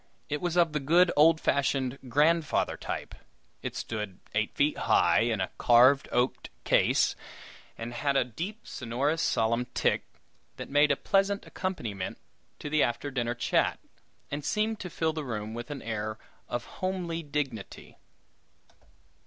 It 0.29 0.41
was 0.41 0.57
of 0.57 0.73
the 0.73 0.79
good 0.79 1.11
old 1.15 1.39
fashioned 1.39 1.99
"grandfather" 2.09 2.75
type. 2.75 3.13
It 3.61 3.75
stood 3.75 4.17
eight 4.33 4.51
feet 4.55 4.75
high, 4.75 5.19
in 5.19 5.39
a 5.39 5.51
carved 5.59 6.09
oak 6.11 6.47
case, 6.63 7.15
and 7.77 7.93
had 7.93 8.15
a 8.15 8.23
deep, 8.23 8.65
sonorous, 8.65 9.21
solemn 9.21 9.65
tick, 9.75 10.03
that 10.57 10.71
made 10.71 10.89
a 10.89 10.95
pleasant 10.95 11.45
accompaniment 11.45 12.17
to 12.57 12.67
the 12.67 12.81
after 12.81 13.11
dinner 13.11 13.35
chat, 13.35 13.77
and 14.31 14.43
seemed 14.43 14.79
to 14.79 14.89
fill 14.89 15.13
the 15.13 15.23
room 15.23 15.53
with 15.53 15.69
an 15.69 15.83
air 15.83 16.17
of 16.49 16.65
homely 16.65 17.21
dignity. 17.21 17.99